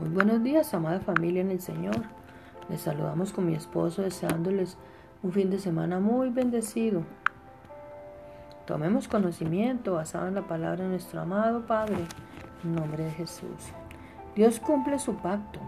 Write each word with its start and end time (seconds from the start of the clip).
Muy 0.00 0.08
buenos 0.08 0.42
días, 0.42 0.72
amada 0.72 0.98
familia 1.00 1.42
en 1.42 1.50
el 1.50 1.60
Señor. 1.60 1.94
Les 2.70 2.80
saludamos 2.80 3.34
con 3.34 3.44
mi 3.44 3.54
esposo 3.54 4.00
deseándoles 4.00 4.78
un 5.22 5.30
fin 5.30 5.50
de 5.50 5.58
semana 5.58 6.00
muy 6.00 6.30
bendecido. 6.30 7.02
Tomemos 8.64 9.08
conocimiento 9.08 9.96
basado 9.96 10.28
en 10.28 10.36
la 10.36 10.48
palabra 10.48 10.84
de 10.84 10.88
nuestro 10.88 11.20
amado 11.20 11.66
Padre, 11.66 11.98
en 12.64 12.74
nombre 12.76 13.04
de 13.04 13.10
Jesús. 13.10 13.74
Dios 14.34 14.58
cumple 14.58 14.98
su 14.98 15.16
pacto. 15.16 15.60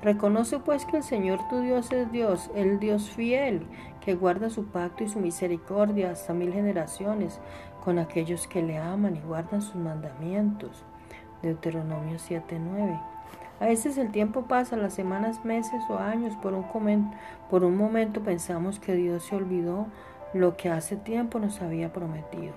Reconoce 0.00 0.60
pues 0.60 0.86
que 0.86 0.96
el 0.96 1.02
Señor 1.02 1.40
tu 1.50 1.60
Dios 1.60 1.92
es 1.92 2.10
Dios, 2.10 2.50
el 2.54 2.80
Dios 2.80 3.10
fiel, 3.10 3.66
que 4.00 4.14
guarda 4.14 4.48
su 4.48 4.64
pacto 4.64 5.04
y 5.04 5.08
su 5.10 5.20
misericordia 5.20 6.12
hasta 6.12 6.32
mil 6.32 6.54
generaciones 6.54 7.38
con 7.84 7.98
aquellos 7.98 8.46
que 8.46 8.62
le 8.62 8.78
aman 8.78 9.16
y 9.16 9.20
guardan 9.20 9.60
sus 9.60 9.76
mandamientos. 9.76 10.82
Deuteronomio 11.42 12.16
7:9. 12.18 13.13
A 13.60 13.66
veces 13.66 13.96
el 13.98 14.10
tiempo 14.10 14.42
pasa, 14.42 14.76
las 14.76 14.94
semanas, 14.94 15.44
meses 15.44 15.82
o 15.88 15.98
años, 15.98 16.34
por 16.36 16.54
un, 16.54 17.12
por 17.48 17.64
un 17.64 17.76
momento 17.76 18.20
pensamos 18.22 18.80
que 18.80 18.94
Dios 18.94 19.24
se 19.24 19.36
olvidó 19.36 19.86
lo 20.32 20.56
que 20.56 20.68
hace 20.68 20.96
tiempo 20.96 21.38
nos 21.38 21.62
había 21.62 21.92
prometido. 21.92 22.52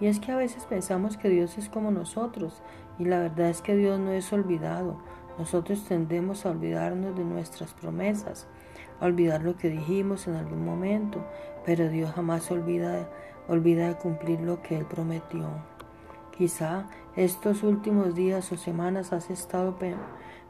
Y 0.00 0.06
es 0.06 0.18
que 0.18 0.32
a 0.32 0.36
veces 0.36 0.64
pensamos 0.64 1.16
que 1.16 1.28
Dios 1.28 1.56
es 1.56 1.68
como 1.68 1.92
nosotros, 1.92 2.62
y 2.98 3.04
la 3.04 3.20
verdad 3.20 3.48
es 3.48 3.62
que 3.62 3.76
Dios 3.76 3.98
no 4.00 4.10
es 4.10 4.32
olvidado. 4.32 4.96
Nosotros 5.38 5.84
tendemos 5.84 6.44
a 6.44 6.50
olvidarnos 6.50 7.16
de 7.16 7.24
nuestras 7.24 7.72
promesas, 7.72 8.48
a 9.00 9.06
olvidar 9.06 9.42
lo 9.42 9.56
que 9.56 9.68
dijimos 9.68 10.26
en 10.26 10.34
algún 10.34 10.64
momento, 10.64 11.24
pero 11.64 11.88
Dios 11.88 12.12
jamás 12.12 12.50
olvida, 12.50 13.08
olvida 13.48 13.88
de 13.88 13.94
cumplir 13.94 14.40
lo 14.40 14.62
que 14.62 14.76
Él 14.76 14.84
prometió. 14.84 15.73
Quizá 16.36 16.86
estos 17.14 17.62
últimos 17.62 18.16
días 18.16 18.50
o 18.50 18.56
semanas 18.56 19.12
has 19.12 19.30
estado 19.30 19.76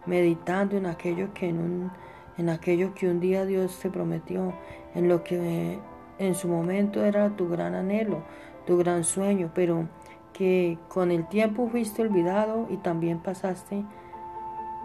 meditando 0.07 0.79
en 0.79 0.87
aquello 0.87 1.35
que 1.35 1.49
en, 1.49 1.59
un, 1.59 1.91
en 2.39 2.49
aquello 2.49 2.95
que 2.95 3.09
un 3.09 3.21
día 3.21 3.45
Dios 3.45 3.79
te 3.81 3.91
prometió, 3.91 4.55
en 4.95 5.09
lo 5.09 5.23
que 5.23 5.79
en 6.19 6.35
su 6.35 6.49
momento 6.49 7.05
era 7.05 7.37
tu 7.37 7.49
gran 7.49 7.75
anhelo, 7.75 8.23
tu 8.67 8.79
gran 8.79 9.05
sueño, 9.05 9.51
pero 9.55 9.89
que 10.33 10.79
con 10.89 11.11
el 11.11 11.29
tiempo 11.29 11.69
fuiste 11.69 12.01
olvidado 12.01 12.67
y 12.71 12.79
también 12.79 13.19
pasaste, 13.19 13.85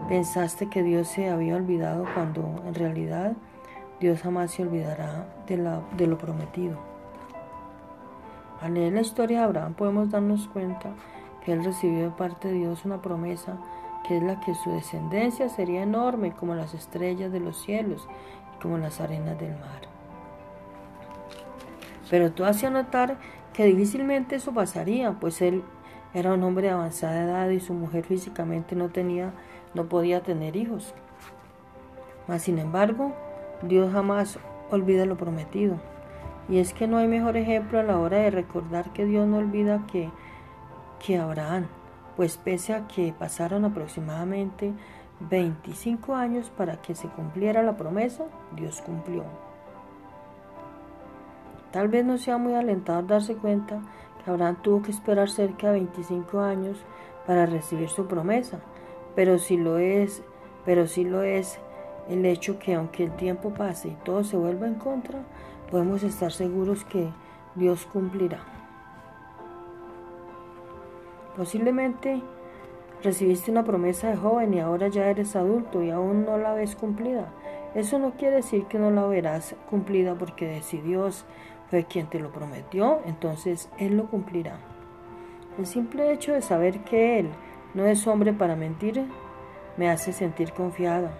pensaste 0.09 0.69
que 0.69 0.83
Dios 0.83 1.07
se 1.07 1.29
había 1.29 1.55
olvidado 1.55 2.05
cuando 2.13 2.61
en 2.65 2.75
realidad 2.75 3.33
Dios 4.02 4.21
jamás 4.21 4.52
se 4.52 4.63
olvidará 4.63 5.27
de, 5.47 5.57
la, 5.57 5.81
de 5.97 6.07
lo 6.07 6.17
prometido. 6.17 6.98
Al 8.61 8.73
leer 8.73 8.93
la 8.93 9.02
historia 9.02 9.39
de 9.39 9.43
Abraham 9.45 9.73
podemos 9.73 10.09
darnos 10.09 10.47
cuenta 10.47 10.91
que 11.43 11.53
él 11.53 11.63
recibió 11.63 12.03
de 12.03 12.09
parte 12.09 12.49
de 12.49 12.55
Dios 12.55 12.83
una 12.85 13.02
promesa 13.02 13.57
que 14.07 14.17
es 14.17 14.23
la 14.23 14.39
que 14.39 14.55
su 14.55 14.71
descendencia 14.71 15.49
sería 15.49 15.83
enorme 15.83 16.33
como 16.33 16.55
las 16.55 16.73
estrellas 16.73 17.31
de 17.31 17.39
los 17.39 17.61
cielos 17.61 18.07
y 18.55 18.61
como 18.61 18.77
las 18.77 18.99
arenas 18.99 19.39
del 19.39 19.52
mar. 19.52 19.81
Pero 22.09 22.31
tú 22.31 22.43
hacía 22.43 22.69
notar 22.69 23.17
que 23.53 23.65
difícilmente 23.65 24.35
eso 24.35 24.53
pasaría, 24.53 25.11
pues 25.19 25.41
él 25.41 25.63
era 26.13 26.33
un 26.33 26.43
hombre 26.43 26.67
de 26.67 26.73
avanzada 26.73 27.23
edad 27.23 27.49
y 27.49 27.59
su 27.59 27.73
mujer 27.73 28.03
físicamente 28.03 28.75
no 28.75 28.89
tenía, 28.89 29.31
no 29.73 29.85
podía 29.85 30.21
tener 30.21 30.55
hijos. 30.55 30.93
Mas 32.27 32.41
sin 32.43 32.57
embargo, 32.57 33.13
Dios 33.61 33.91
jamás 33.93 34.39
olvida 34.71 35.05
lo 35.05 35.17
prometido. 35.17 35.77
Y 36.50 36.58
es 36.58 36.73
que 36.73 36.88
no 36.88 36.97
hay 36.97 37.08
mejor 37.08 37.38
ejemplo 37.38 37.80
a 37.80 37.83
la 37.83 38.00
hora 38.00 38.17
de 38.17 38.31
recordar 38.31 38.92
que 38.92 39.05
Dios 39.05 39.28
no 39.28 39.38
olvida 39.38 39.86
que, 39.86 40.09
que 41.00 41.17
Abraham, 41.19 41.67
pues 42.16 42.38
pese 42.38 42.73
a 42.73 42.88
que 42.88 43.14
pasaron 43.17 43.66
aproximadamente 43.66 44.73
25 45.20 46.16
años 46.16 46.50
para 46.50 46.81
que 46.81 46.95
se 46.95 47.08
cumpliera 47.08 47.61
la 47.61 47.77
promesa, 47.77 48.25
Dios 48.55 48.81
cumplió. 48.81 49.23
Tal 51.72 51.88
vez 51.88 52.03
no 52.03 52.17
sea 52.17 52.38
muy 52.38 52.55
alentador 52.55 53.05
darse 53.05 53.36
cuenta 53.36 53.82
que 54.23 54.32
Abraham 54.32 54.58
tuvo 54.64 54.82
que 54.82 54.92
esperar 54.92 55.30
cerca 55.30 55.67
de 55.67 55.73
25 55.73 56.39
años 56.39 56.83
para 57.27 57.45
recibir 57.45 57.89
su 57.89 58.08
promesa, 58.08 58.59
pero 59.15 59.38
si 59.38 59.55
lo 59.55 59.77
es, 59.77 60.23
pero 60.65 60.88
sí 60.88 61.04
lo 61.04 61.21
es 61.21 61.59
el 62.09 62.25
hecho 62.25 62.59
que 62.59 62.73
aunque 62.73 63.03
el 63.03 63.15
tiempo 63.15 63.53
pase 63.53 63.89
y 63.89 63.97
todo 64.03 64.23
se 64.23 64.36
vuelva 64.36 64.67
en 64.67 64.75
contra, 64.75 65.20
podemos 65.70 66.03
estar 66.03 66.31
seguros 66.31 66.83
que 66.83 67.09
Dios 67.55 67.86
cumplirá. 67.86 68.39
Posiblemente 71.37 72.21
recibiste 73.03 73.52
una 73.52 73.64
promesa 73.64 74.09
de 74.09 74.17
joven 74.17 74.53
y 74.53 74.59
ahora 74.59 74.87
ya 74.89 75.09
eres 75.09 75.36
adulto 75.36 75.81
y 75.83 75.89
aún 75.89 76.25
no 76.25 76.37
la 76.37 76.53
ves 76.53 76.75
cumplida. 76.75 77.31
Eso 77.75 77.99
no 77.99 78.11
quiere 78.11 78.37
decir 78.37 78.65
que 78.65 78.80
no 78.80 78.89
la 78.89 79.05
verás 79.05 79.55
cumplida 79.70 80.15
porque 80.15 80.61
si 80.64 80.80
Dios 80.81 81.26
fue 81.70 81.86
quien 81.86 82.08
te 82.08 82.20
lo 82.20 82.31
prometió, 82.31 82.99
entonces 83.05 83.70
Él 83.77 83.95
lo 83.95 84.08
cumplirá. 84.08 84.58
El 85.58 85.67
simple 85.67 86.11
hecho 86.11 86.33
de 86.33 86.41
saber 86.41 86.80
que 86.80 87.20
Él 87.20 87.30
no 87.76 87.86
es 87.86 88.08
hombre 88.08 88.33
para 88.33 88.55
mentir 88.55 89.05
me 89.77 89.89
hace 89.89 90.11
sentir 90.11 90.52
confiada. 90.52 91.11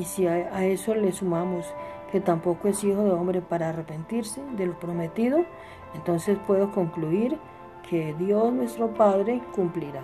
Y 0.00 0.04
si 0.04 0.26
a, 0.26 0.64
eso 0.64 0.94
le 0.94 1.12
sumamos 1.12 1.66
que 2.10 2.22
tampoco 2.22 2.68
es 2.68 2.82
hijo 2.84 3.04
de 3.04 3.10
hombre 3.10 3.42
para 3.42 3.68
arrepentirse 3.68 4.40
de 4.56 4.64
lo 4.64 4.80
prometido, 4.80 5.44
entonces 5.94 6.38
puedo 6.46 6.72
concluir 6.72 7.36
que 7.86 8.14
Dios 8.14 8.50
nuestro 8.50 8.94
Padre 8.94 9.42
cumplirá. 9.54 10.00